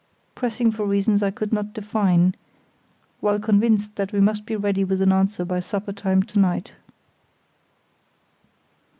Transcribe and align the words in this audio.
—pressing 0.33 0.71
for 0.71 0.83
reasons 0.87 1.21
I 1.21 1.29
could 1.29 1.53
not 1.53 1.73
define, 1.75 2.33
while 3.19 3.37
convinced 3.37 3.97
that 3.97 4.11
we 4.11 4.19
must 4.19 4.47
be 4.47 4.55
ready 4.55 4.83
with 4.83 4.99
an 4.99 5.11
answer 5.11 5.45
by 5.45 5.59
supper 5.59 5.93
time 5.93 6.23
to 6.23 6.39
night. 6.39 6.71